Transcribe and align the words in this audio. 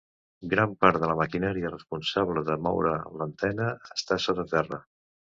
Gran 0.51 0.71
part 0.83 0.99
de 1.01 1.09
la 1.09 1.17
maquinària 1.17 1.69
responsable 1.73 2.43
de 2.47 2.55
moure 2.67 2.93
l'antena 3.19 3.67
està 3.97 4.17
sota 4.25 4.47
terra. 4.55 4.81